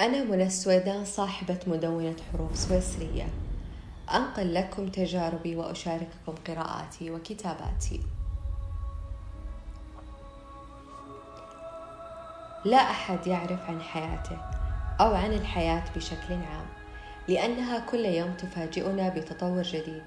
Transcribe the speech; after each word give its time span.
أنا 0.00 0.24
منى 0.24 0.46
السويدان 0.46 1.04
صاحبة 1.04 1.58
مدونة 1.66 2.16
حروف 2.32 2.56
سويسرية. 2.56 3.28
أنقل 4.14 4.54
لكم 4.54 4.88
تجاربي 4.88 5.56
وأشارككم 5.56 6.34
قراءاتي 6.46 7.10
وكتاباتي. 7.10 8.00
لا 12.64 12.76
أحد 12.76 13.26
يعرف 13.26 13.70
عن 13.70 13.80
حياته 13.80 14.38
أو 15.00 15.14
عن 15.14 15.32
الحياة 15.32 15.82
بشكل 15.96 16.34
عام 16.34 16.66
لأنها 17.28 17.78
كل 17.78 18.04
يوم 18.04 18.32
تفاجئنا 18.32 19.08
بتطور 19.08 19.62
جديد. 19.62 20.02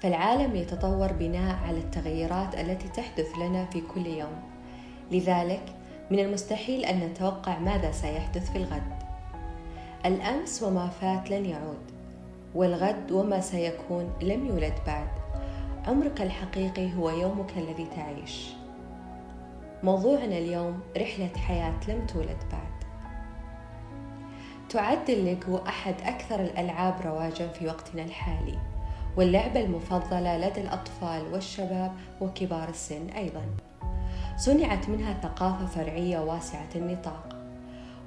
فالعالم 0.00 0.56
يتطور 0.56 1.12
بناء 1.12 1.56
على 1.56 1.78
التغيرات 1.78 2.54
التي 2.54 2.88
تحدث 2.88 3.38
لنا 3.38 3.64
في 3.64 3.80
كل 3.80 4.06
يوم. 4.06 4.42
لذلك 5.10 5.74
من 6.10 6.18
المستحيل 6.18 6.84
أن 6.84 7.00
نتوقع 7.00 7.58
ماذا 7.58 7.92
سيحدث 7.92 8.52
في 8.52 8.58
الغد. 8.58 9.07
الأمس 10.06 10.62
وما 10.62 10.88
فات 10.88 11.30
لن 11.30 11.44
يعود 11.44 11.90
والغد 12.54 13.12
وما 13.12 13.40
سيكون 13.40 14.12
لم 14.22 14.46
يولد 14.46 14.74
بعد. 14.86 15.08
عمرك 15.86 16.22
الحقيقي 16.22 16.94
هو 16.94 17.10
يومك 17.10 17.52
الذي 17.56 17.86
تعيش. 17.96 18.50
موضوعنا 19.82 20.38
اليوم 20.38 20.80
رحلة 20.96 21.30
حياة 21.36 21.80
لم 21.88 22.06
تولد 22.06 22.38
بعد. 22.52 22.78
تعد 24.68 25.10
الليجو 25.10 25.56
أحد 25.56 25.94
أكثر 26.02 26.40
الألعاب 26.40 26.94
رواجا 27.04 27.48
في 27.48 27.66
وقتنا 27.66 28.02
الحالي 28.02 28.58
واللعبة 29.16 29.60
المفضلة 29.60 30.38
لدى 30.38 30.60
الأطفال 30.60 31.32
والشباب 31.32 31.92
وكبار 32.20 32.68
السن 32.68 33.08
أيضا. 33.10 33.42
صنعت 34.36 34.88
منها 34.88 35.14
ثقافة 35.22 35.66
فرعية 35.66 36.18
واسعة 36.18 36.68
النطاق. 36.76 37.37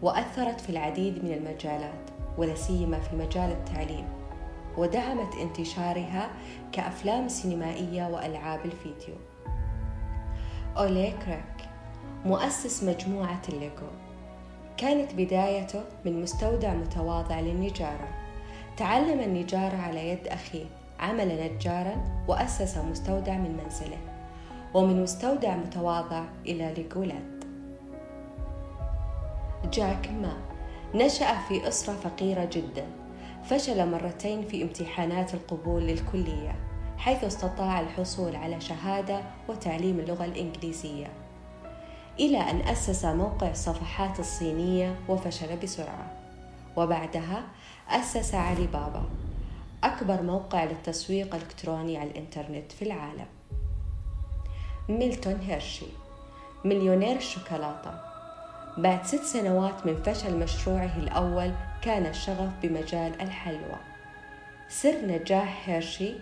وأثرت 0.01 0.61
في 0.61 0.69
العديد 0.69 1.25
من 1.25 1.33
المجالات 1.33 2.09
ولا 2.37 2.55
سيما 2.55 2.99
في 2.99 3.15
مجال 3.15 3.51
التعليم 3.51 4.05
ودعمت 4.77 5.35
انتشارها 5.35 6.29
كأفلام 6.71 7.27
سينمائية 7.27 8.07
وألعاب 8.07 8.65
الفيديو. 8.65 9.15
أولي 10.77 11.13
كريك 11.25 11.69
مؤسس 12.25 12.83
مجموعة 12.83 13.41
الليجو 13.49 13.87
كانت 14.77 15.13
بدايته 15.13 15.83
من 16.05 16.21
مستودع 16.21 16.73
متواضع 16.73 17.39
للنجارة. 17.39 18.07
تعلم 18.77 19.19
النجارة 19.19 19.77
على 19.77 20.09
يد 20.09 20.27
أخيه 20.27 20.65
عمل 20.99 21.53
نجارا 21.55 22.23
وأسس 22.27 22.77
مستودع 22.77 23.37
من 23.37 23.57
منزله 23.63 23.97
ومن 24.73 25.03
مستودع 25.03 25.55
متواضع 25.55 26.23
إلى 26.45 26.73
ليجولاد 26.77 27.40
جاك 29.65 30.09
ما 30.09 30.37
نشأ 30.95 31.37
في 31.47 31.67
أسرة 31.67 31.93
فقيرة 31.93 32.45
جدا 32.45 32.85
فشل 33.43 33.91
مرتين 33.91 34.47
في 34.47 34.63
امتحانات 34.63 35.33
القبول 35.33 35.83
للكلية 35.83 36.55
حيث 36.97 37.23
استطاع 37.23 37.79
الحصول 37.79 38.35
على 38.35 38.61
شهادة 38.61 39.21
وتعليم 39.49 39.99
اللغة 39.99 40.25
الإنجليزية 40.25 41.07
إلى 42.19 42.37
أن 42.37 42.61
أسس 42.61 43.05
موقع 43.05 43.49
الصفحات 43.49 44.19
الصينية 44.19 44.99
وفشل 45.09 45.57
بسرعة. 45.57 46.11
وبعدها 46.77 47.43
أسس 47.89 48.35
علي 48.35 48.67
بابا 48.67 49.03
أكبر 49.83 50.21
موقع 50.21 50.63
للتسويق 50.63 51.35
الإلكتروني 51.35 51.97
على 51.97 52.11
الإنترنت 52.11 52.71
في 52.71 52.81
العالم. 52.81 53.27
ميلتون 54.89 55.39
هيرشي 55.39 55.85
مليونير 56.65 57.15
الشوكولاتة 57.15 58.10
بعد 58.77 59.05
ست 59.05 59.23
سنوات 59.23 59.85
من 59.85 59.95
فشل 60.03 60.39
مشروعه 60.39 60.97
الأول 60.97 61.51
كان 61.81 62.05
الشغف 62.05 62.49
بمجال 62.63 63.21
الحلوى. 63.21 63.77
سر 64.67 65.05
نجاح 65.05 65.69
هيرشي 65.69 66.13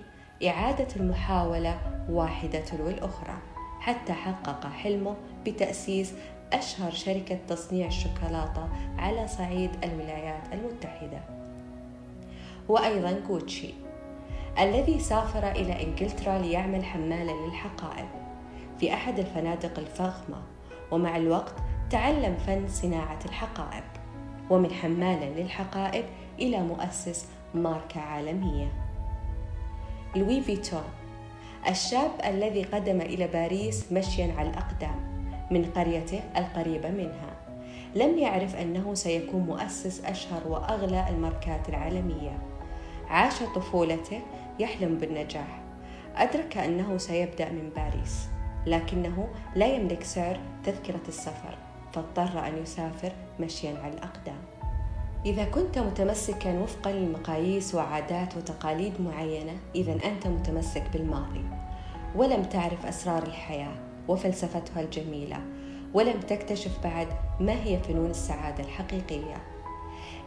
إعادة 0.48 0.88
المحاولة 0.96 1.80
واحدة 2.10 2.60
تلو 2.60 2.88
الأخرى 2.90 3.38
حتى 3.80 4.14
حقق 4.14 4.68
حلمه 4.68 5.16
بتأسيس 5.46 6.14
أشهر 6.54 6.92
شركة 6.92 7.40
تصنيع 7.48 7.88
الشوكولاتة 7.88 8.70
على 8.98 9.28
صعيد 9.28 9.72
الولايات 9.84 10.44
المتحدة. 10.54 11.22
وأيضا 12.68 13.22
غوتشي 13.30 13.74
الذي 14.60 15.00
سافر 15.00 15.52
إلى 15.52 15.84
إنجلترا 15.84 16.38
ليعمل 16.38 16.86
حمالا 16.86 17.32
للحقائب 17.32 18.08
في 18.80 18.94
أحد 18.94 19.20
الفنادق 19.20 19.80
الفخمة 19.80 20.42
ومع 20.92 21.18
الوقت 21.18 21.54
تعلم 21.90 22.38
فن 22.48 22.68
صناعة 22.68 23.20
الحقائب 23.26 23.84
ومن 24.50 24.74
حمال 24.74 25.36
للحقائب 25.36 26.06
إلى 26.40 26.62
مؤسس 26.62 27.28
ماركة 27.54 28.02
عالمية. 28.02 28.68
لوي 30.16 30.42
فيتون 30.42 30.84
الشاب 31.70 32.12
الذي 32.26 32.64
قدم 32.64 33.02
إلى 33.02 33.28
باريس 33.28 33.92
مشيا 33.92 34.34
على 34.38 34.50
الأقدام 34.50 35.26
من 35.52 35.66
قريته 35.76 36.22
القريبة 36.38 36.90
منها. 36.90 37.36
لم 37.96 38.18
يعرف 38.18 38.56
أنه 38.56 38.94
سيكون 38.94 39.42
مؤسس 39.42 40.06
أشهر 40.06 40.48
وأغلى 40.48 41.10
الماركات 41.10 41.70
العالمية. 41.70 42.38
عاش 43.08 43.44
طفولته 43.56 44.22
يحلم 44.60 44.98
بالنجاح. 44.98 45.62
أدرك 46.16 46.58
أنه 46.58 46.98
سيبدأ 46.98 47.50
من 47.50 47.70
باريس 47.76 48.28
لكنه 48.66 49.28
لا 49.56 49.66
يملك 49.66 50.04
سعر 50.04 50.40
تذكرة 50.64 51.08
السفر. 51.08 51.69
فاضطر 51.94 52.48
أن 52.48 52.64
يسافر 52.64 53.12
مشيا 53.40 53.80
على 53.84 53.94
الأقدام. 53.94 54.42
إذا 55.26 55.44
كنت 55.44 55.80
متمسكا 55.80 56.60
وفقا 56.60 56.92
لمقاييس 56.92 57.76
وعادات 57.76 58.38
وتقاليد 58.38 59.02
معينة 59.02 59.58
إذا 59.76 59.94
أنت 59.94 60.28
متمسك 60.28 60.84
بالماضي. 60.94 61.44
ولم 62.16 62.44
تعرف 62.44 62.86
أسرار 62.86 63.24
الحياة 63.24 63.76
وفلسفتها 64.08 64.82
الجميلة 64.82 65.38
ولم 65.94 66.20
تكتشف 66.20 66.84
بعد 66.84 67.08
ما 67.40 67.64
هي 67.64 67.80
فنون 67.80 68.10
السعادة 68.10 68.64
الحقيقية. 68.64 69.36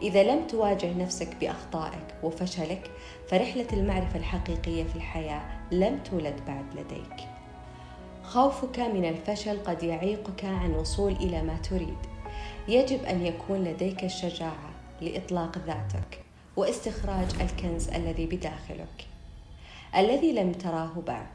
إذا 0.01 0.23
لم 0.23 0.47
تواجه 0.47 0.93
نفسك 0.93 1.35
بأخطائك 1.41 2.15
وفشلك 2.23 2.91
فرحلة 3.27 3.67
المعرفة 3.73 4.19
الحقيقية 4.19 4.83
في 4.83 4.95
الحياة 4.95 5.41
لم 5.71 5.99
تولد 6.03 6.41
بعد 6.47 6.65
لديك. 6.73 7.32
خوفك 8.33 8.79
من 8.79 9.05
الفشل 9.05 9.63
قد 9.63 9.83
يعيقك 9.83 10.45
عن 10.45 10.71
الوصول 10.71 11.11
إلى 11.11 11.41
ما 11.41 11.57
تريد. 11.57 11.97
يجب 12.67 13.03
أن 13.03 13.25
يكون 13.25 13.63
لديك 13.63 14.03
الشجاعة 14.03 14.69
لإطلاق 15.01 15.57
ذاتك 15.57 16.23
واستخراج 16.57 17.27
الكنز 17.41 17.89
الذي 17.89 18.25
بداخلك. 18.25 19.07
الذي 19.95 20.31
لم 20.31 20.51
تراه 20.51 20.91
بعد. 21.07 21.27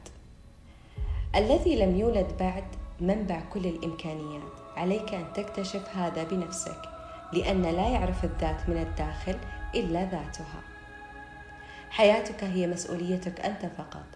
الذي 1.35 1.75
لم 1.75 1.99
يولد 1.99 2.27
بعد 2.39 2.63
منبع 2.99 3.39
كل 3.53 3.65
الإمكانيات. 3.65 4.53
عليك 4.77 5.13
أن 5.13 5.33
تكتشف 5.33 5.97
هذا 5.97 6.23
بنفسك 6.23 6.81
لأن 7.33 7.61
لا 7.61 7.89
يعرف 7.89 8.23
الذات 8.23 8.69
من 8.69 8.77
الداخل 8.77 9.35
إلا 9.75 10.01
ذاتها. 10.03 10.61
حياتك 11.89 12.43
هي 12.43 12.67
مسؤوليتك 12.67 13.39
أنت 13.39 13.65
فقط. 13.77 14.07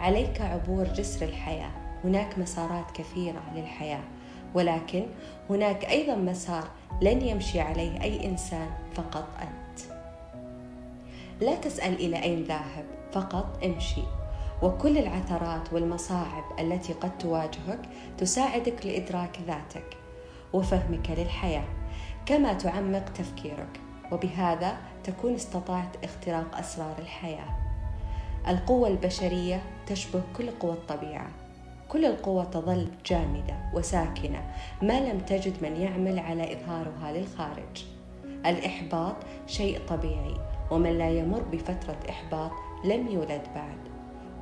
عليك 0.00 0.40
عبور 0.40 0.84
جسر 0.84 1.26
الحياة. 1.26 1.85
هناك 2.06 2.38
مسارات 2.38 2.90
كثيرة 2.90 3.42
للحياة 3.54 4.02
ولكن 4.54 5.06
هناك 5.50 5.84
أيضا 5.84 6.14
مسار 6.14 6.68
لن 7.02 7.22
يمشي 7.22 7.60
عليه 7.60 8.02
أي 8.02 8.26
إنسان 8.26 8.70
فقط 8.94 9.28
أنت. 9.42 9.92
لا 11.40 11.54
تسأل 11.54 11.94
إلى 11.94 12.22
أين 12.22 12.44
ذاهب 12.44 12.84
فقط 13.12 13.64
امشي. 13.64 14.02
وكل 14.62 14.98
العثرات 14.98 15.72
والمصاعب 15.72 16.44
التي 16.58 16.92
قد 16.92 17.18
تواجهك 17.18 17.80
تساعدك 18.18 18.86
لإدراك 18.86 19.38
ذاتك 19.46 19.96
وفهمك 20.52 21.10
للحياة 21.10 21.64
كما 22.26 22.52
تعمق 22.52 23.04
تفكيرك. 23.12 23.80
وبهذا 24.12 24.76
تكون 25.04 25.34
استطعت 25.34 26.04
اختراق 26.04 26.58
أسرار 26.58 26.94
الحياة. 26.98 27.56
القوة 28.48 28.88
البشرية 28.88 29.62
تشبه 29.86 30.22
كل 30.36 30.50
قوى 30.50 30.72
الطبيعة. 30.72 31.45
كل 31.88 32.04
القوى 32.04 32.46
تظل 32.52 32.88
جامدة 33.06 33.56
وساكنة 33.74 34.44
ما 34.82 35.00
لم 35.00 35.18
تجد 35.18 35.62
من 35.62 35.76
يعمل 35.76 36.18
على 36.18 36.52
إظهارها 36.52 37.12
للخارج. 37.12 37.84
الإحباط 38.46 39.16
شيء 39.46 39.80
طبيعي 39.88 40.34
ومن 40.70 40.98
لا 40.98 41.10
يمر 41.10 41.42
بفترة 41.42 41.98
إحباط 42.10 42.50
لم 42.84 43.08
يولد 43.08 43.42
بعد 43.54 43.78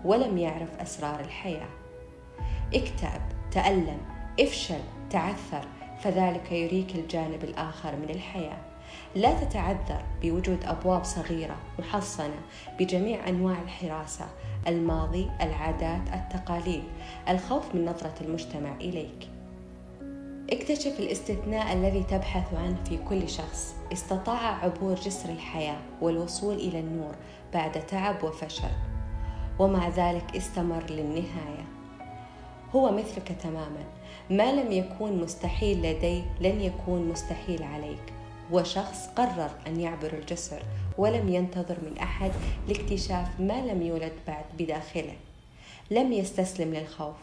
ولم 0.05 0.39
يعرف 0.39 0.81
أسرار 0.81 1.21
الحياة. 1.21 1.69
اكتئب 2.75 3.23
تألم 3.51 3.99
افشل 4.41 4.81
تعثر 5.11 5.69
فذلك 6.01 6.53
يريك 6.53 6.95
الجانب 6.95 7.45
الآخر 7.45 7.97
من 7.97 8.11
الحياة. 8.11 8.74
لا 9.15 9.45
تتعذر 9.45 10.03
بوجود 10.23 10.65
أبواب 10.65 11.05
صغيرة 11.05 11.57
محصنة 11.79 12.41
بجميع 12.79 13.29
أنواع 13.29 13.63
الحراسة 13.63 14.27
الماضي 14.67 15.31
العادات 15.41 16.03
التقاليد 16.15 16.83
الخوف 17.29 17.75
من 17.75 17.85
نظرة 17.85 18.15
المجتمع 18.21 18.75
إليك. 18.81 19.29
اكتشف 20.51 21.01
الاستثناء 21.01 21.73
الذي 21.73 22.03
تبحث 22.03 22.55
عنه 22.55 22.77
في 22.89 22.99
كل 23.09 23.29
شخص. 23.29 23.75
استطاع 23.93 24.65
عبور 24.65 24.95
جسر 24.95 25.29
الحياة 25.29 25.79
والوصول 26.01 26.55
إلى 26.55 26.81
النور 26.81 27.15
بعد 27.55 27.87
تعب 27.87 28.25
وفشل. 28.25 28.69
ومع 29.59 29.89
ذلك 29.89 30.37
استمر 30.37 30.91
للنهاية. 30.91 31.65
هو 32.75 32.93
مثلك 32.93 33.37
تماما. 33.43 33.85
ما 34.31 34.53
لم 34.53 34.73
يكون 34.73 35.21
مستحيل 35.21 35.79
لديه 35.79 36.23
لن 36.41 36.61
يكون 36.61 37.09
مستحيل 37.09 37.63
عليك. 37.63 38.13
هو 38.53 38.63
شخص 38.63 39.09
قرر 39.17 39.51
أن 39.67 39.81
يعبر 39.81 40.13
الجسر 40.13 40.63
ولم 40.99 41.29
ينتظر 41.29 41.77
من 41.83 41.99
أحد 41.99 42.31
لاكتشاف 42.69 43.41
ما 43.41 43.67
لم 43.67 43.83
يولد 43.83 44.13
بعد 44.27 44.45
بداخله. 44.59 45.17
لم 45.91 46.13
يستسلم 46.13 46.75
للخوف. 46.75 47.17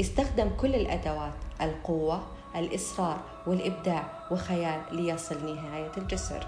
استخدم 0.00 0.50
كل 0.60 0.74
الأدوات 0.74 1.34
القوة 1.60 2.26
الإصرار 2.56 3.20
والإبداع 3.46 4.28
وخيال 4.30 4.80
ليصل 4.92 5.56
نهاية 5.56 5.92
الجسر. 5.96 6.46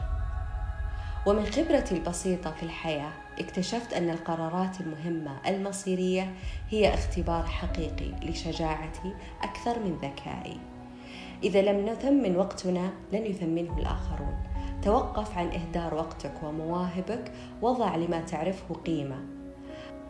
ومن 1.26 1.46
خبرتي 1.46 1.94
البسيطة 1.94 2.50
في 2.50 2.62
الحياة 2.62 3.12
اكتشفت 3.38 3.92
أن 3.92 4.10
القرارات 4.10 4.80
المهمة 4.80 5.36
المصيرية 5.46 6.34
هي 6.70 6.94
اختبار 6.94 7.46
حقيقي 7.46 8.10
لشجاعتي 8.22 9.14
أكثر 9.42 9.78
من 9.78 9.98
ذكائي. 10.02 10.60
إذا 11.42 11.62
لم 11.62 11.88
نثمن 11.88 12.36
وقتنا 12.36 12.90
لن 13.12 13.26
يثمنه 13.26 13.78
الآخرون. 13.78 14.36
توقف 14.82 15.38
عن 15.38 15.46
إهدار 15.46 15.94
وقتك 15.94 16.32
ومواهبك 16.42 17.32
وضع 17.62 17.96
لما 17.96 18.20
تعرفه 18.20 18.74
قيمة. 18.74 19.16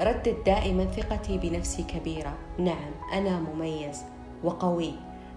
ردد 0.00 0.36
دائما 0.46 0.84
ثقتي 0.84 1.38
بنفسي 1.38 1.82
كبيرة. 1.82 2.38
نعم 2.58 2.90
أنا 3.12 3.40
مميز 3.40 4.02
وقوي. 4.44 4.92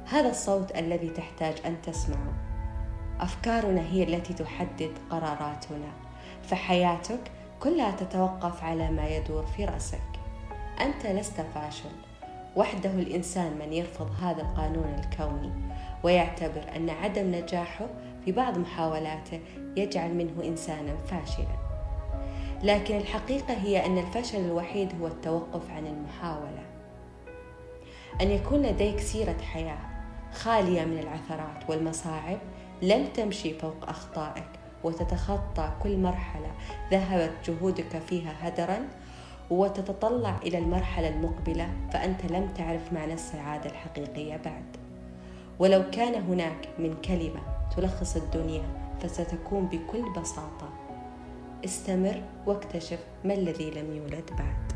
هذا 0.06 0.30
الصوت 0.30 0.76
الذي 0.76 1.10
تحتاج 1.10 1.56
أن 1.66 1.82
تسمعه. 1.82 2.34
أفكارنا 3.20 3.82
هي 3.82 4.04
التي 4.04 4.34
تحدد 4.34 4.92
قراراتنا. 5.10 5.92
فحياتك 6.44 7.32
كلها 7.60 7.92
تتوقف 7.92 8.64
على 8.64 8.92
ما 8.92 9.08
يدور 9.08 9.46
في 9.46 9.66
رأسك. 9.66 10.02
أنت 10.82 11.06
لست 11.06 11.42
فاشل. 11.56 12.13
وحده 12.56 12.90
الإنسان 12.90 13.58
من 13.60 13.74
يرفض 13.74 14.10
هذا 14.22 14.42
القانون 14.42 14.96
الكوني 15.00 15.52
ويعتبر 16.04 16.64
أن 16.76 16.90
عدم 16.90 17.36
نجاحه 17.36 17.86
في 18.26 18.32
بعض 18.32 18.58
محاولاته 18.58 19.40
يجعل 19.78 20.14
منه 20.16 20.44
إنسانا 20.44 20.96
فاشلا. 21.08 21.64
لكن 22.64 22.98
الحقيقة 22.98 23.54
هي 23.54 23.86
أن 23.86 23.98
الفشل 23.98 24.40
الوحيد 24.40 25.02
هو 25.02 25.08
التوقف 25.08 25.72
عن 25.72 25.88
المحاولة. 25.88 26.64
أن 28.22 28.32
يكون 28.32 28.62
لديك 28.62 29.00
سيرة 29.00 29.38
حياة 29.54 29.94
خالية 30.34 30.86
من 30.86 31.00
العثرات 31.00 31.70
والمصاعب 31.70 32.38
لن 32.82 33.14
تمشي 33.14 33.54
فوق 33.54 33.90
أخطائك 33.90 34.48
وتتخطى 34.84 35.72
كل 35.84 35.98
مرحلة 35.98 36.52
ذهبت 36.92 37.32
جهودك 37.46 38.02
فيها 38.10 38.34
هدرا 38.42 38.88
وتتطلع 39.54 40.38
إلى 40.38 40.58
المرحلة 40.58 41.10
المقبلة 41.10 41.70
فأنت 41.92 42.26
لم 42.26 42.50
تعرف 42.58 42.94
معنى 42.94 43.14
السعادة 43.14 43.70
الحقيقية 43.70 44.38
بعد. 44.38 44.66
ولو 45.60 45.84
كان 45.92 46.22
هناك 46.24 46.70
من 46.80 46.96
كلمة 47.06 47.42
تلخص 47.78 48.16
الدنيا 48.16 48.64
فستكون 49.02 49.66
بكل 49.66 50.22
بساطة. 50.22 50.70
استمر 51.66 52.22
واكتشف 52.46 53.00
ما 53.26 53.34
الذي 53.34 53.72
لم 53.72 53.96
يولد 53.96 54.30
بعد. 54.38 54.73